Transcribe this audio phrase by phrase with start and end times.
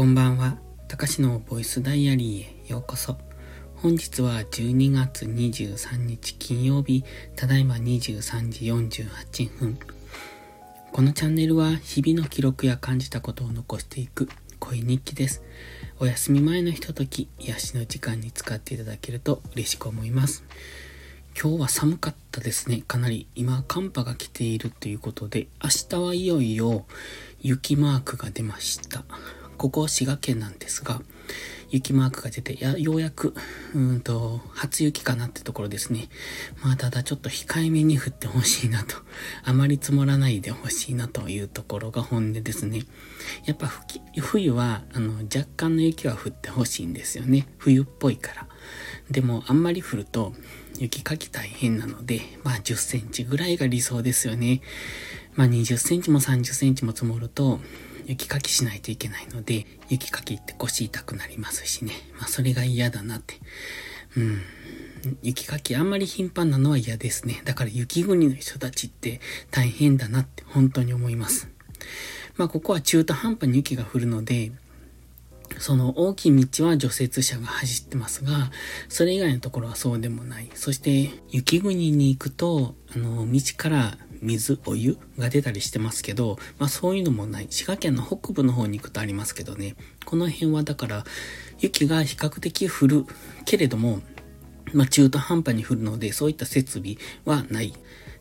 [0.00, 0.56] こんばんは。
[0.88, 3.18] たかしのボイスダイアリーへようこそ。
[3.76, 7.04] 本日は12月23日金曜日、
[7.36, 8.64] ただいま23時
[9.02, 9.78] 48分。
[10.90, 15.42] このチャンネルは日々の記録や感じたことを残していく恋日記です。
[15.98, 20.44] お休み前のひととき、癒しの時間に使っていただけると嬉しく思います。
[21.38, 22.84] 今日は寒かったですね。
[22.88, 26.86] かなり今寒波が来ているということで、明日はいよいよ
[27.42, 29.04] 雪マークが出ました。
[29.60, 31.02] ここ滋賀県なんですが、
[31.68, 33.34] 雪マークが出て、や、ようやく、
[33.74, 36.08] うんと、初雪かなってところですね。
[36.62, 38.96] まあ、ただちょっと控えめに降ってほしいなと、
[39.44, 42.84] あまり積もらないでほしいなというところが本音ですね。
[43.44, 43.70] やっぱ
[44.18, 47.46] 冬は、あの、若干の雪は降ってほしいんですよね。
[47.58, 48.48] 冬っぽいから。
[49.10, 50.32] でも、あんまり降ると、
[50.78, 54.62] 雪かき大変なので、まあ10センチぐらいが理想ですよね。
[55.34, 57.60] まあ20センチも30センチも積もると、
[58.10, 61.92] 雪かきしないといけないので、雪かきって腰痛くなりますしね。
[62.18, 63.36] まあそれが嫌だなって。
[64.16, 64.42] うん。
[65.22, 67.40] 雪かきあんまり頻繁なのは嫌ですね。
[67.44, 69.20] だから雪国の人たちって
[69.52, 71.48] 大変だなって本当に思います。
[72.36, 74.50] まあここは中途半端に雪が降るので、
[75.58, 78.50] その大きい道は除雪車が走ってますが、
[78.88, 80.50] それ以外のところはそうでもない。
[80.54, 87.46] そして、雪国に行くと、あの、道から水、お湯が出たりしてますけど、まあそういうのもない。
[87.50, 89.76] 滋賀県の北部の方に行くとありますけどね。
[90.04, 91.04] この辺はだから、
[91.58, 93.06] 雪が比較的降る
[93.44, 94.00] けれども、
[94.72, 97.74] まあ中途半端に降るので、そういった設備はない。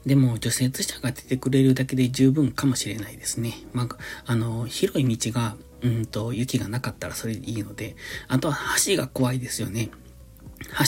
[0.06, 3.54] でも、除雪車が出てくれるだけで十分かもしれないですね。
[3.74, 3.88] まあ、
[4.26, 7.96] あの、広い道がうんと、雪がなかったらそれでいいので、
[8.28, 9.90] あとは橋が怖いですよね。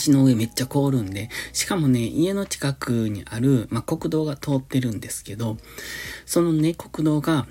[0.05, 5.57] 橋の上めっちゃ凍るんで、しかもね、家の近くにある、まあ、国道が通ってるんですけど、
[6.25, 7.47] そのね、国道が、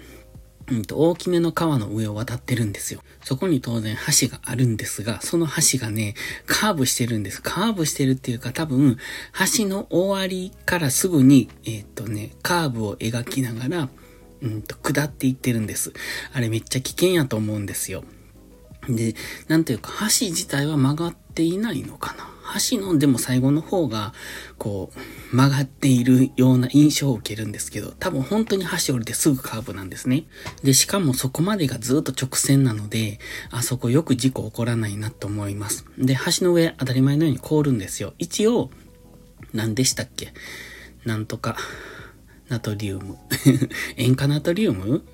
[0.69, 3.03] うんと、大きめの川の上を渡ってるんですよ。
[3.25, 6.15] そこに当然橋があるんですが、その橋がね、
[6.47, 7.43] カーブしてるんです。
[7.43, 8.97] カーブしてるっていうか多分、
[9.57, 13.89] 橋の終わりからすぐに、えー、っとね、カーブを描きながら、
[14.43, 15.93] うんと、下っていってるんです。
[16.33, 18.05] あれめっちゃ危険やと思うんですよ。
[18.89, 19.15] で、
[19.49, 22.29] なんていうか、橋自体は曲がっていないのかな。
[22.71, 24.13] 橋のでも最後の方が、
[24.59, 24.91] こ
[25.33, 30.25] う、曲がっているような印象を受けるんですけど、多分本当に橋降りてすぐカーブなんですね。
[30.65, 33.21] で、しかもそこまでがずっと直線なので、
[33.53, 35.85] あそこよく事故起こらないなと思います。
[35.97, 38.15] で、橋の上当たり前のように凍るんですよ。
[38.19, 38.71] 一応、
[39.53, 40.33] 何でしたっけ？
[41.05, 41.57] なんとか、
[42.51, 43.17] ナトリウム。
[43.97, 45.05] 塩化ナトリウム？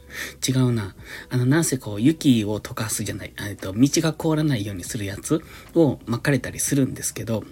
[0.47, 0.97] 違うな。
[1.29, 5.43] あの、なんせこう、雪を溶かすじゃない、えっと、道が凍らないようにするやつ
[5.75, 7.45] を巻かれたりするんですけど、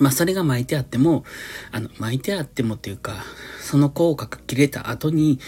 [0.00, 1.24] まあ、それが巻いてあっても、
[1.70, 3.24] あの、巻いてあってもっていうか、
[3.62, 5.38] その効果が切れた後に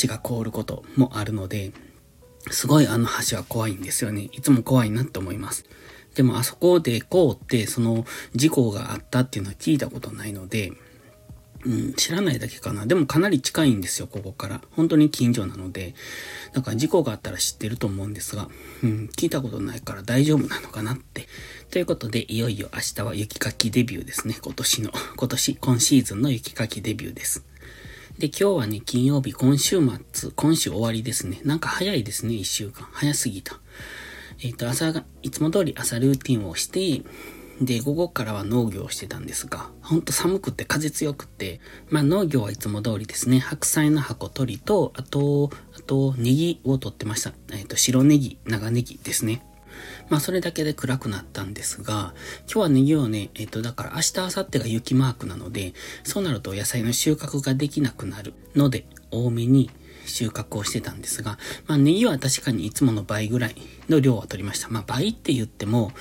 [0.00, 1.72] 橋が凍ることもあるので、
[2.52, 4.28] すごいあの橋は怖いんですよね。
[4.32, 5.64] いつも怖いなって思います。
[6.14, 8.06] でもあそこで凍って、その
[8.36, 10.72] 事故があったっていうのは聞いたことないので、
[11.64, 12.86] うん、知らないだけかな。
[12.86, 14.62] でもかなり近いんですよ、ここから。
[14.70, 15.94] 本当に近所なので。
[16.52, 18.48] だから事故があったら知ってると思うんですが、
[18.82, 21.28] うん、聞いたことないから大丈夫なのかなって。
[21.70, 24.36] ということで、いよいよ明日は雪かきデビューですね。
[24.40, 27.44] 今年の、 今年、今シーズンの雪かきデビューです。
[28.18, 29.80] で、今日はね、金曜日、今週
[30.12, 31.40] 末、今週終わりですね。
[31.44, 32.88] なんか早いですね、一週間。
[32.92, 33.60] 早すぎた。
[34.42, 37.02] えっ、ー、と、朝が、いつも通り朝ルーティンをして、
[37.60, 41.60] で、午後からは農業をしてたんですが、ほんと寒くて風強くて、
[41.90, 47.32] まあ農業はいつも通りですね、白菜の箱取りと、あと、あと、ネギを取ってました。
[47.52, 49.42] えっ、ー、と、白ネギ、長ネギですね。
[50.08, 52.14] まあそれだけで暗くなったんですが、
[52.46, 59.70] 今日はネギをね、えっ、ー、と、だから明日、明後日が雪マークなので、そうなると野菜の収穫ができなくなるので、多めに
[60.06, 63.54] 収穫をしてたんですが、まあネギは確かにいつもの倍ぐらい
[63.88, 64.68] の量は取りました。
[64.68, 65.92] まあ倍って言っても、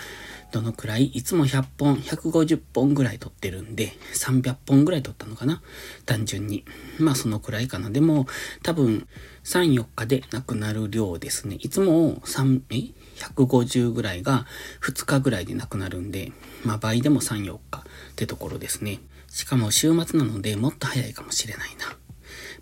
[0.51, 5.61] どのくらいいつも100本、150本ぐらい撮ってるんで、300本ぐらい撮ったのかな？
[6.05, 6.65] 単純に。
[6.97, 7.91] まあそのくらいかな。
[7.91, 8.27] でも、
[8.63, 9.07] 多分、
[9.43, 11.57] 3、4日でなくなる量ですね。
[11.59, 12.75] いつも3、え
[13.17, 14.47] ?150 ぐらいが
[14.81, 16.31] 2日ぐらいでなくなるんで、
[16.63, 17.83] まあ倍でも3、4日っ
[18.15, 18.99] てところですね。
[19.27, 21.69] しかも週末なのでもっと早いかもしれない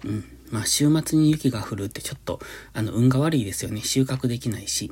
[0.04, 0.12] な。
[0.12, 0.26] うん。
[0.52, 2.42] まあ週末に雪が降るってちょっと、
[2.74, 3.82] あの、運が悪いですよね。
[3.82, 4.92] 収穫できないし。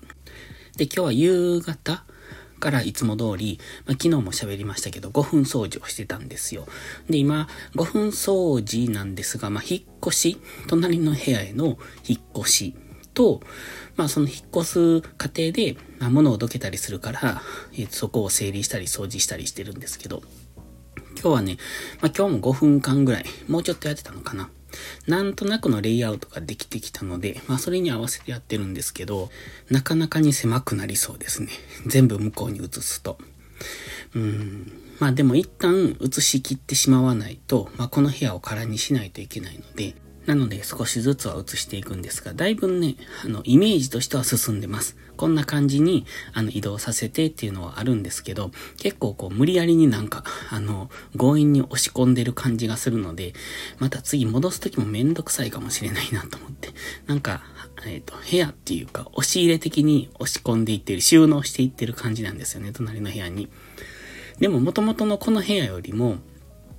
[0.77, 2.05] で、今日は夕方
[2.59, 6.67] からいつも通り、まあ、昨日も喋りましたけど、5分掃除をしてたんですよ。
[7.09, 10.37] で、今、5分掃除なんですが、まあ、引っ越し、
[10.67, 12.75] 隣の部屋への引っ越し
[13.13, 13.41] と、
[13.95, 17.41] まあ、その引っ越す過程で、まあ、物をどけたりするから、
[17.73, 20.21] えー、そこを整理したり掃除したりしてるんですけど、
[21.21, 21.57] 今日はね、
[22.01, 24.49] まあ、今日も5分間ぐらい、もうちょっとやってたのかな。
[25.07, 29.29] なんとなくのレイアウトができてきたので、まあそれに合わせてやってるんですけど、
[29.69, 31.49] なかなかに狭くなりそうですね。
[31.85, 33.17] 全部向こうに移すと。
[34.15, 34.71] うん。
[34.99, 39.95] まあでも一旦移し切ってしまわないと、まあこの部屋を空にしないといけないので、
[40.25, 44.95] なので少しずつは移していくんですが、だいぶね、あの、イメージとしては進んでます。
[45.15, 53.33] こんな感じに、あの、移動させてっていうのはあるんですけど、結構こう、無理やりになんか、あの、強引に押し込んでる感じがするので、
[53.79, 56.69] また次戻すときもめんどくさいかもしれないなと思って、
[57.07, 57.43] なんか、
[57.85, 63.49] えっ、ー、と、部屋っていうか、押し入れ的に押し込んでいってる、収納していってる感じなんですよね、隣の部屋に。
[64.39, 66.17] でも、元々のこの部屋よりも、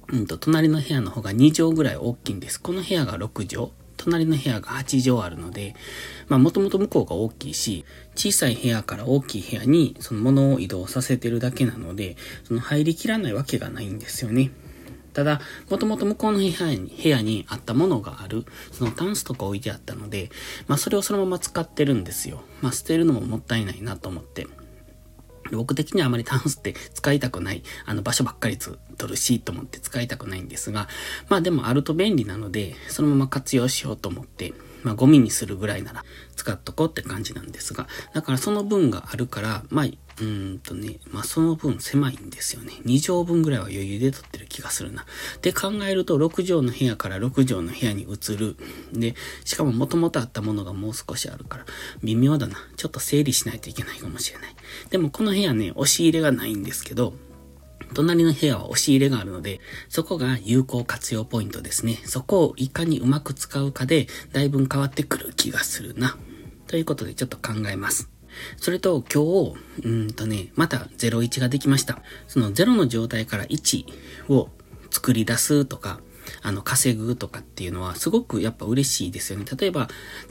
[0.08, 2.60] うんと、隣の部屋の方が2畳ぐらい大きいんです。
[2.60, 3.85] この部屋が6畳。
[4.06, 5.74] 隣の部屋が8畳あるので、
[6.28, 14.52] まあもともと向こうが大きいし、小さい部屋から大きい部屋にその物を移動させてるだけなので、その入りきらないわけがないんですよね。
[15.12, 20.30] ただ、もともと向こうの部屋に、部屋にあったものがある、そのタンスとか置いてあったので、
[20.68, 22.42] まあそれをそのまま使ってるんですよ。
[22.62, 24.46] まあ捨てるのももったいないなと思って。
[25.52, 30.88] 僕的にはあまりタンスって使いたくない、あの場所ばっかり取るしと思って使いたくないんですが、
[31.28, 34.52] まあでもあると便利なので、そのまま活用しようと思って、
[34.82, 39.86] まあゴミにするぐらいなら使っとこうって感じなんですが、だからその分があるから、まあ
[40.18, 42.72] うんとね、まあその分狭いんですよね。
[42.84, 45.04] 2畳分ぐらいは余裕で取ってる気がするな。
[45.42, 48.56] で考えると6畳の部屋から6畳の部屋に移る。
[48.92, 49.14] で、
[49.44, 51.66] しかも元々あったものがもう少しあるから、
[52.02, 52.56] 微妙だな。
[52.76, 54.56] ちょっと整理しないといけないかもしれない。
[54.90, 57.14] でもこの部屋ね、押し入れがないんですけど、
[57.94, 62.00] 隣の部屋は押し入れがあるので、そこが有効活用ポイントですね。
[62.04, 66.16] そこをいかにうまく使うかで、だいぶ変わってくる気がするな。
[66.66, 68.10] ということでちょっと考えます。
[68.58, 72.02] それと今日、うんとね、また01ができました。
[72.28, 73.84] その0の状態から1
[74.28, 74.50] を
[74.90, 76.00] 作り出すとか、
[76.42, 79.44] あの、稼ぐとかっていうのはすごくやっぱ嬉しいですよね。
[79.58, 79.88] 例えば、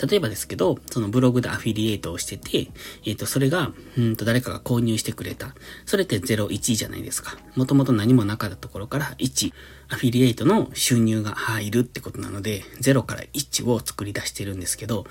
[0.10, 2.72] 例えばですけど、そのブログでアフィリエイトをしてて、
[3.06, 5.56] えっ、ー、と、それが、うんと誰かが購入してくれた。
[5.86, 7.38] それって01じゃないですか。
[7.56, 9.54] もともと何もなかったところから1。
[9.90, 15.06] アフィリエイトの収入が入るってことなので、0から1を作り出してるんですけど、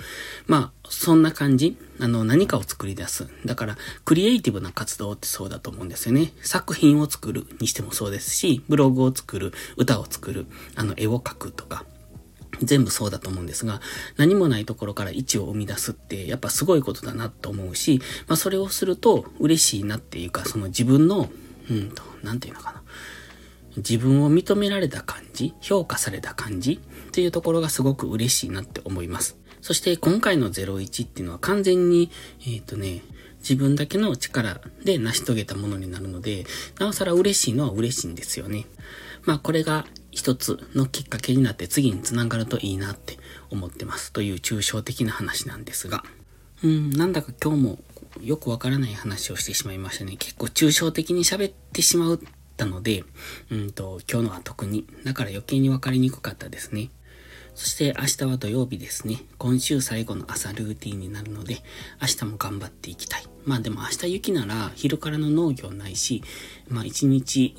[0.47, 3.29] まあ、そんな感じあの、何かを作り出す。
[3.45, 6.33] だから、クリエイティブな活動ってそうだと思うんですよね。
[6.43, 11.85] 作品を作るにしてもそうですし、ブログを作る、歌を作る、あの、絵を描くとか、
[12.63, 13.81] 全部そうだと思うんですが、
[14.17, 21.29] 何もないところから位置を生み出すって、やっぱすごいことだなと思うし、まあそれをすると嬉しいなっていうか、その自分の、
[21.71, 22.83] うんと、なんていうのかな。
[23.77, 29.37] 自分を認められた感じ、評価された感じっていうところがすごく嬉しいなって思います。
[29.61, 32.11] そして今回の01っていうのは完全に、
[32.41, 33.03] えっ、ー、とね、
[33.41, 36.45] 自分だけの力で成し遂げたものになるので、
[36.79, 38.67] なおさら嬉しいのは嬉しいんですよね。
[39.25, 43.19] まあこれが一つのきっかけになって次につながるといいなって
[43.51, 46.05] 思ってますという抽象的な話なんですが。
[46.63, 47.79] うん、なんだか今日も
[48.23, 50.17] よくわからない話をしてしまいましたね。
[50.17, 52.21] 結構抽象的に喋ってしまう
[52.55, 53.05] ったので、
[53.51, 54.87] うんと、今日のは特に。
[55.05, 56.91] だから余計に分かりにくかったですね。
[57.55, 59.19] そして明日は土曜日ですね。
[59.39, 61.59] 今週最後の朝ルーティンになるので、
[62.01, 63.25] 明日も頑張っていきたい。
[63.45, 66.23] まあでも明日雪なら昼からの農業ないし、
[66.69, 67.57] まあ一日、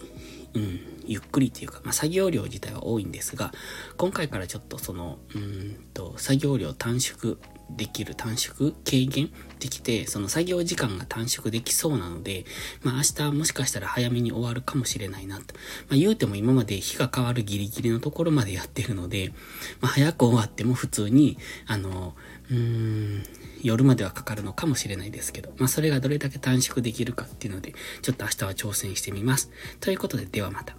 [0.54, 3.54] うん、ゆっくりというか、まあ作業量自体は多いんですが、
[3.98, 7.38] 今回からちょっとその、うんと、作業量短縮
[7.70, 12.46] できる短縮軽減できて、その作業時間が短縮できそうなので、
[12.84, 15.56] まあ明日もしかしたら早めに終わるかもしれないなと。
[15.90, 19.34] まあ言うても今まで日が変わるギリギリのところまでやってるので、
[19.82, 22.16] まあ早く終わっても普通に、あの、
[22.50, 23.24] うーん、
[23.62, 29.50] 夜まではかかるのかもしれないですけど、まあそれがどれだけ短縮できるかっていうので、ちょっと明日は挑戦してみます。
[29.80, 30.76] ということで、ではまた。